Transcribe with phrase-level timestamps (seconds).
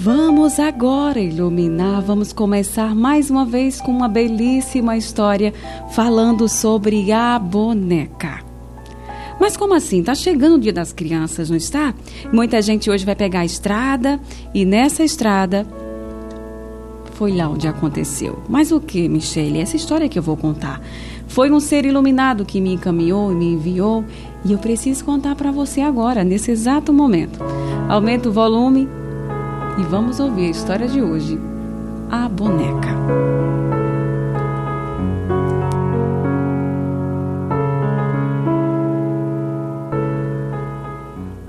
[0.00, 5.52] Vamos agora iluminar, vamos começar mais uma vez com uma belíssima história
[5.90, 8.38] falando sobre a boneca.
[9.40, 10.00] Mas como assim?
[10.00, 11.92] Tá chegando o dia das crianças, não está?
[12.32, 14.20] Muita gente hoje vai pegar a estrada
[14.54, 15.66] e nessa estrada
[17.14, 18.40] foi lá onde aconteceu.
[18.48, 19.58] Mas o que, Michele?
[19.58, 20.80] Essa história que eu vou contar.
[21.26, 24.04] Foi um ser iluminado que me encaminhou e me enviou
[24.44, 27.40] e eu preciso contar para você agora, nesse exato momento.
[27.88, 28.88] Aumenta o volume
[29.78, 31.38] e vamos ouvir a história de hoje:
[32.10, 32.88] A Boneca.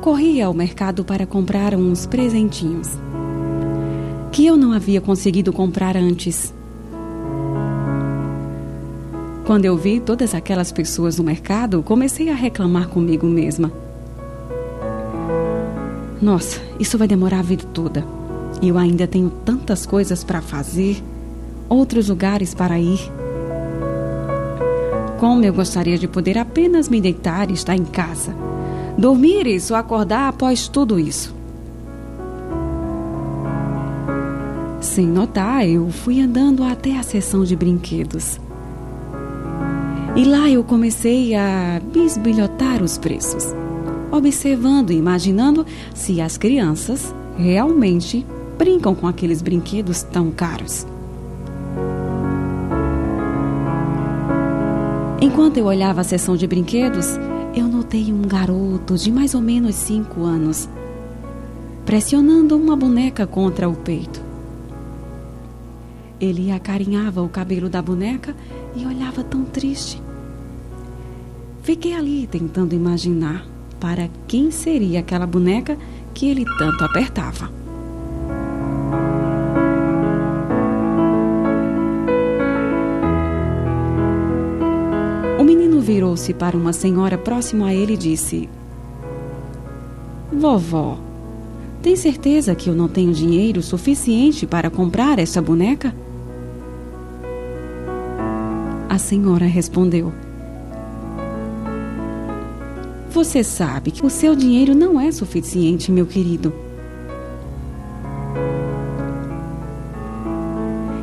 [0.00, 2.88] Corri ao mercado para comprar uns presentinhos
[4.30, 6.54] que eu não havia conseguido comprar antes.
[9.44, 13.72] Quando eu vi todas aquelas pessoas no mercado, comecei a reclamar comigo mesma.
[16.20, 18.17] Nossa, isso vai demorar a vida toda.
[18.60, 21.02] Eu ainda tenho tantas coisas para fazer,
[21.68, 22.98] outros lugares para ir.
[25.20, 28.34] Como eu gostaria de poder apenas me deitar e estar em casa,
[28.96, 31.34] dormir e só acordar após tudo isso.
[34.80, 38.40] Sem notar, eu fui andando até a seção de brinquedos.
[40.16, 43.54] E lá eu comecei a bisbilhotar os preços,
[44.10, 45.64] observando e imaginando
[45.94, 48.26] se as crianças realmente
[48.58, 50.86] brincam com aqueles brinquedos tão caros.
[55.20, 57.18] Enquanto eu olhava a seção de brinquedos,
[57.54, 60.68] eu notei um garoto de mais ou menos cinco anos
[61.88, 64.20] pressionando uma boneca contra o peito.
[66.20, 68.36] Ele acarinhava o cabelo da boneca
[68.76, 70.02] e olhava tão triste.
[71.62, 73.46] Fiquei ali tentando imaginar
[73.80, 75.78] para quem seria aquela boneca
[76.12, 77.57] que ele tanto apertava.
[85.88, 88.46] Virou-se para uma senhora próxima a ele e disse:
[90.30, 90.98] Vovó,
[91.82, 95.94] tem certeza que eu não tenho dinheiro suficiente para comprar essa boneca?
[98.86, 100.12] A senhora respondeu:
[103.10, 106.52] você sabe que o seu dinheiro não é suficiente, meu querido.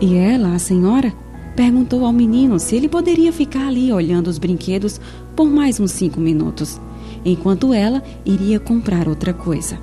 [0.00, 1.12] E ela, a senhora,
[1.56, 5.00] perguntou ao menino se ele poderia ficar ali olhando os brinquedos
[5.34, 6.78] por mais uns cinco minutos,
[7.24, 9.78] enquanto ela iria comprar outra coisa.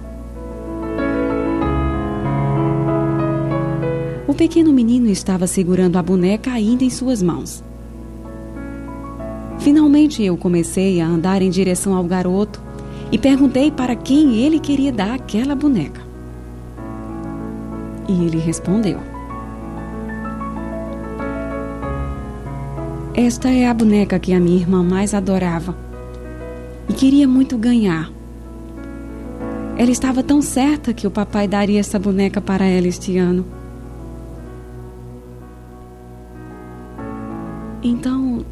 [4.28, 7.64] O pequeno menino estava segurando a boneca ainda em suas mãos.
[9.60, 12.62] Finalmente eu comecei a andar em direção ao garoto
[13.12, 16.02] e perguntei para quem ele queria dar aquela boneca.
[18.08, 19.13] E ele respondeu:
[23.16, 25.76] Esta é a boneca que a minha irmã mais adorava
[26.90, 28.12] e queria muito ganhar.
[29.78, 33.46] Ela estava tão certa que o papai daria essa boneca para ela este ano.
[37.84, 38.44] Então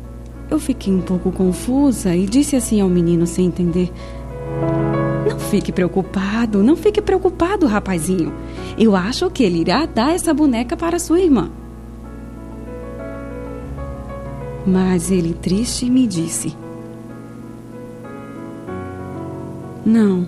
[0.48, 3.92] eu fiquei um pouco confusa e disse assim ao menino sem entender:
[5.28, 8.32] Não fique preocupado, não fique preocupado, rapazinho.
[8.78, 11.50] Eu acho que ele irá dar essa boneca para sua irmã.
[14.66, 16.56] Mas ele, triste, me disse:
[19.86, 20.28] Não.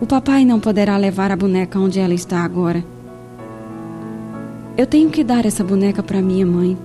[0.00, 2.84] O papai não poderá levar a boneca onde ela está agora.
[4.76, 6.76] Eu tenho que dar essa boneca para minha mãe.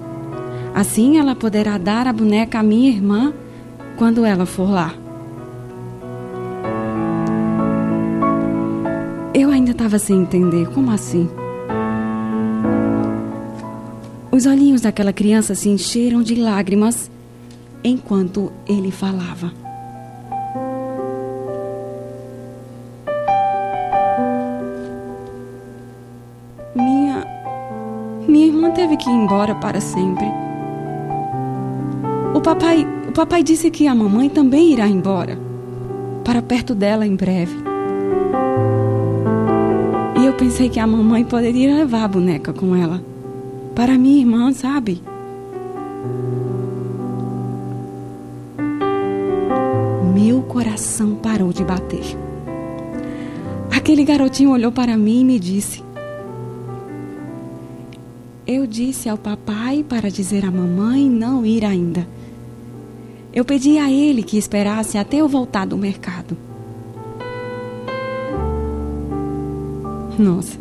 [0.74, 3.34] Assim ela poderá dar a boneca à minha irmã
[3.98, 4.94] quando ela for lá.
[9.34, 10.70] Eu ainda estava sem entender.
[10.70, 11.30] Como assim?
[14.42, 17.12] Os olhinhos daquela criança se encheram de lágrimas
[17.84, 19.52] enquanto ele falava.
[26.76, 27.24] Minha.
[28.28, 30.26] Minha irmã teve que ir embora para sempre.
[32.34, 35.38] O papai, o papai disse que a mamãe também irá embora,
[36.26, 37.56] para perto dela em breve.
[40.20, 43.11] E eu pensei que a mamãe poderia levar a boneca com ela,
[43.76, 45.02] para minha irmã, sabe?
[50.14, 52.04] Meu coração parou de bater.
[53.76, 55.84] Aquele garotinho olhou para mim e me disse:
[58.46, 62.06] Eu disse ao papai para dizer à mamãe não ir ainda
[63.34, 66.38] eu pedi a ele que esperasse até eu voltar do mercado.
[70.20, 70.60] Nossa.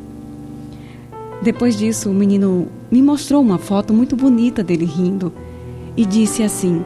[1.43, 5.33] Depois disso, o menino me mostrou uma foto muito bonita dele rindo
[5.97, 6.83] e disse assim: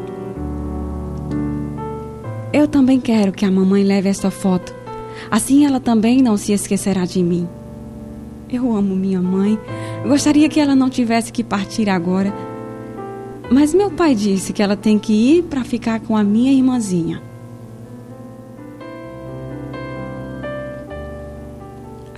[2.53, 4.75] Eu também quero que a mamãe leve esta foto.
[5.31, 7.49] Assim ela também não se esquecerá de mim.
[8.53, 9.59] Eu amo minha mãe.
[10.06, 12.33] Gostaria que ela não tivesse que partir agora.
[13.50, 17.23] Mas meu pai disse que ela tem que ir para ficar com a minha irmãzinha.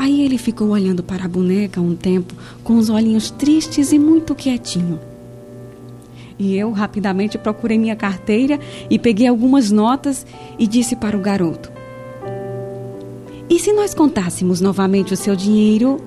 [0.07, 2.33] Aí ele ficou olhando para a boneca um tempo,
[2.63, 5.01] com os olhinhos tristes e muito quietinho.
[6.39, 10.25] E eu rapidamente procurei minha carteira e peguei algumas notas
[10.61, 11.73] e disse para o garoto:
[13.51, 16.01] E se nós contássemos novamente o seu dinheiro,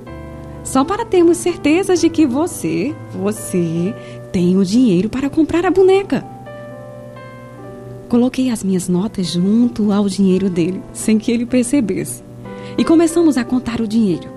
[0.64, 3.94] só para termos certeza de que você, você,
[4.32, 6.26] tem o dinheiro para comprar a boneca?
[8.08, 12.29] Coloquei as minhas notas junto ao dinheiro dele, sem que ele percebesse
[12.80, 14.30] e começamos a contar o dinheiro.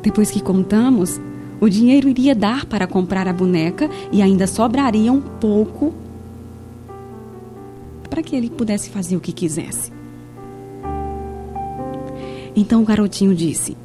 [0.00, 1.20] Depois que contamos,
[1.60, 5.92] o dinheiro iria dar para comprar a boneca e ainda sobraria um pouco
[8.08, 9.90] para que ele pudesse fazer o que quisesse.
[12.54, 13.76] Então o garotinho disse: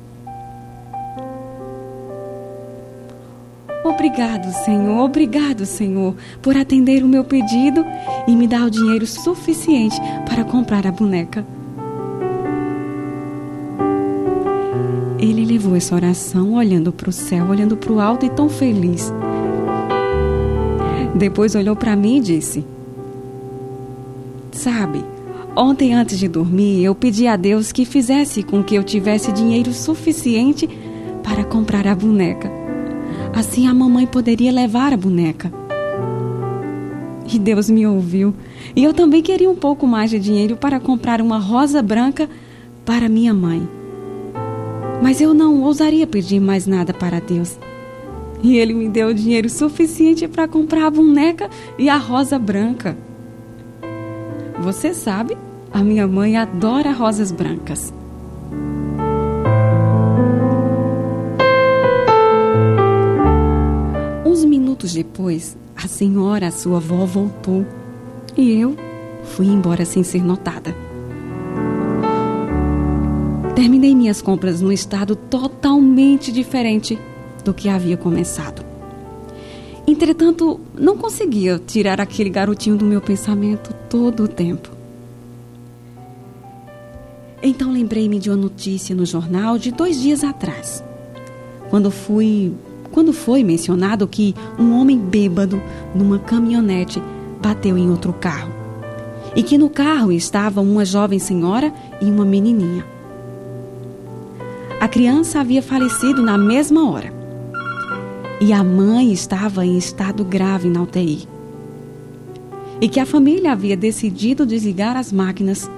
[3.83, 7.83] Obrigado, Senhor, obrigado, Senhor, por atender o meu pedido
[8.27, 11.56] e me dar o dinheiro suficiente para comprar a boneca.
[15.67, 19.11] Levou essa oração olhando para o céu, olhando para o alto e tão feliz.
[21.13, 22.65] Depois olhou para mim e disse:
[24.53, 25.03] Sabe,
[25.57, 29.73] ontem antes de dormir eu pedi a Deus que fizesse com que eu tivesse dinheiro
[29.73, 30.69] suficiente
[31.21, 32.49] para comprar a boneca.
[33.35, 35.51] Assim a mamãe poderia levar a boneca.
[37.29, 38.33] E Deus me ouviu.
[38.73, 42.29] E eu também queria um pouco mais de dinheiro para comprar uma rosa branca
[42.85, 43.76] para minha mãe.
[45.01, 47.57] Mas eu não ousaria pedir mais nada para Deus.
[48.41, 52.97] E ele me deu dinheiro suficiente para comprar a boneca e a rosa branca.
[54.59, 55.37] Você sabe,
[55.71, 57.93] a minha mãe adora rosas brancas.
[64.25, 67.65] Uns minutos depois, a senhora, a sua avó, voltou
[68.35, 68.75] e eu
[69.23, 70.86] fui embora sem ser notada.
[73.57, 76.95] Terminei minhas compras num estado totalmente diferente
[77.43, 78.63] do que havia começado.
[79.87, 84.69] Entretanto, não conseguia tirar aquele garotinho do meu pensamento todo o tempo.
[87.41, 90.83] Então lembrei-me de uma notícia no jornal de dois dias atrás,
[91.71, 92.53] quando fui,
[92.91, 95.59] quando foi mencionado que um homem bêbado
[95.95, 97.01] numa caminhonete
[97.41, 98.53] bateu em outro carro
[99.35, 102.96] e que no carro estava uma jovem senhora e uma menininha.
[104.87, 107.13] A criança havia falecido na mesma hora.
[108.39, 111.27] E a mãe estava em estado grave na UTI.
[112.79, 115.69] E que a família havia decidido desligar as máquinas,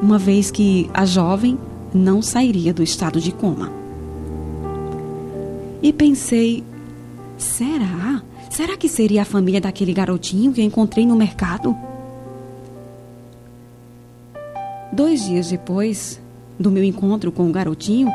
[0.00, 1.58] uma vez que a jovem
[1.92, 3.72] não sairia do estado de coma.
[5.82, 6.62] E pensei:
[7.36, 8.22] será?
[8.50, 11.76] Será que seria a família daquele garotinho que eu encontrei no mercado?
[14.92, 16.20] Dois dias depois
[16.56, 18.12] do meu encontro com o garotinho,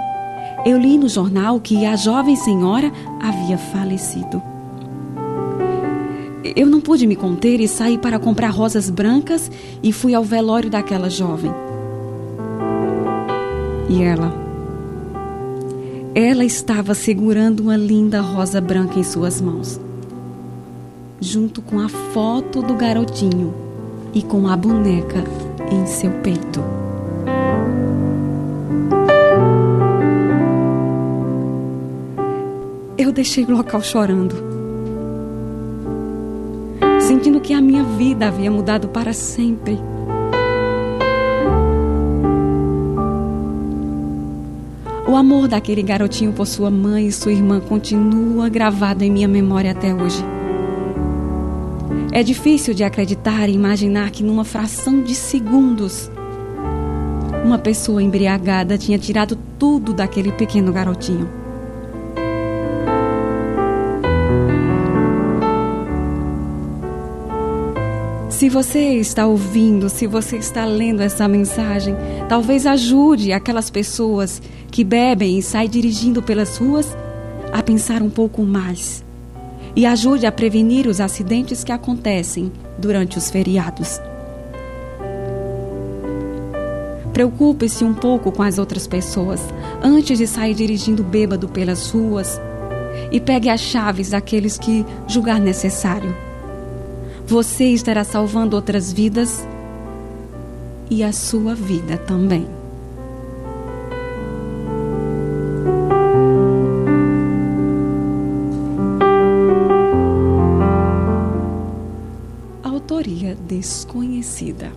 [0.69, 4.41] eu li no jornal que a jovem senhora havia falecido.
[6.55, 9.51] Eu não pude me conter e saí para comprar rosas brancas
[9.83, 11.51] e fui ao velório daquela jovem.
[13.89, 14.33] E ela.
[16.15, 19.79] Ela estava segurando uma linda rosa branca em suas mãos,
[21.19, 23.53] junto com a foto do garotinho
[24.13, 25.23] e com a boneca
[25.71, 26.88] em seu peito.
[33.19, 34.33] Deixei o local chorando,
[37.01, 39.77] sentindo que a minha vida havia mudado para sempre.
[45.05, 49.71] O amor daquele garotinho por sua mãe e sua irmã continua gravado em minha memória
[49.71, 50.23] até hoje.
[52.13, 56.09] É difícil de acreditar e imaginar que, numa fração de segundos,
[57.43, 61.38] uma pessoa embriagada tinha tirado tudo daquele pequeno garotinho.
[68.39, 71.93] Se você está ouvindo, se você está lendo essa mensagem,
[72.29, 74.41] talvez ajude aquelas pessoas
[74.71, 76.87] que bebem e saem dirigindo pelas ruas
[77.51, 79.03] a pensar um pouco mais.
[79.75, 83.99] E ajude a prevenir os acidentes que acontecem durante os feriados.
[87.11, 89.41] Preocupe-se um pouco com as outras pessoas
[89.83, 92.39] antes de sair dirigindo bêbado pelas ruas
[93.11, 96.28] e pegue as chaves daqueles que julgar necessário.
[97.29, 99.47] Você estará salvando outras vidas
[100.89, 102.47] e a sua vida também.
[112.63, 114.71] Autoria desconhecida.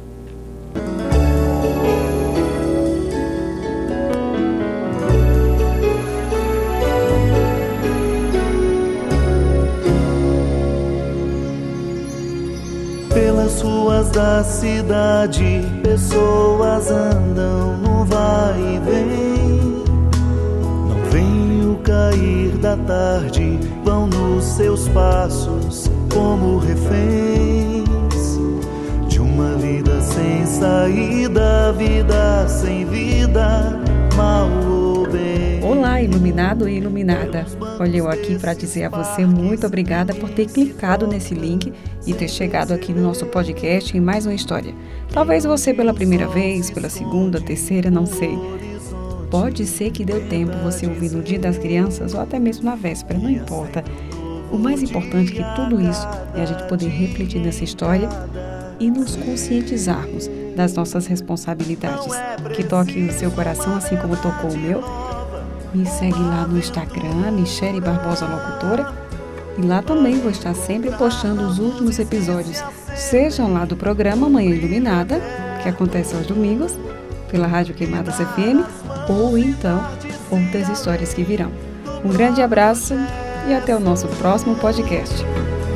[13.62, 19.84] Ruas da cidade, pessoas andam no vai e vem.
[20.88, 28.38] Não vem o cair da tarde, vão nos seus passos como reféns
[29.08, 33.80] de uma vida sem saída, vida sem vida,
[34.16, 34.71] mal
[36.04, 37.46] iluminado e iluminada.
[37.78, 41.72] Olha eu aqui para dizer a você muito obrigada por ter clicado nesse link
[42.06, 44.74] e ter chegado aqui no nosso podcast em mais uma história.
[45.12, 48.38] Talvez você pela primeira vez, pela segunda, terceira, não sei.
[49.30, 52.74] Pode ser que deu tempo você ouvir no Dia das Crianças ou até mesmo na
[52.74, 53.82] véspera, não importa.
[54.50, 58.08] O mais importante que tudo isso é a gente poder refletir nessa história
[58.78, 62.14] e nos conscientizarmos das nossas responsabilidades.
[62.54, 65.01] Que toque o seu coração assim como tocou o meu.
[65.74, 68.92] Me segue lá no Instagram, Michele Barbosa Locutora
[69.58, 72.62] e lá também vou estar sempre postando os últimos episódios,
[72.94, 75.20] sejam lá do programa Manhã Iluminada,
[75.62, 76.78] que acontece aos domingos,
[77.30, 78.64] pela Rádio Queimadas FM,
[79.08, 79.82] ou então
[80.30, 81.50] outras histórias que virão.
[82.04, 82.94] Um grande abraço
[83.48, 85.24] e até o nosso próximo podcast.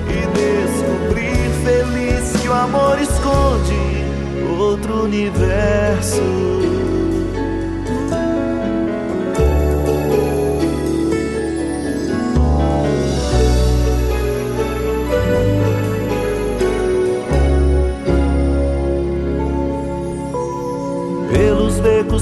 [0.08, 6.22] E feliz que o amor esconde outro universo.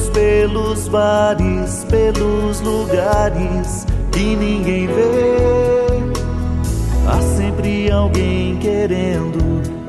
[0.00, 6.14] pelos bares, pelos lugares que ninguém vê.
[7.06, 9.38] Há sempre alguém querendo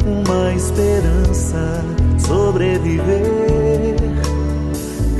[0.06, 1.84] uma esperança
[2.20, 3.96] sobreviver.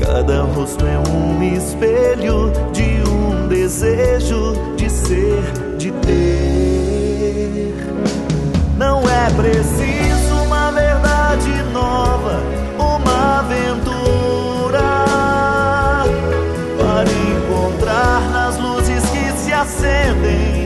[0.00, 5.42] Cada rosto é um espelho de um desejo de ser,
[5.78, 7.74] de ter.
[8.76, 12.40] Não é preciso uma verdade nova,
[12.78, 13.85] uma aventura
[19.66, 20.65] acendem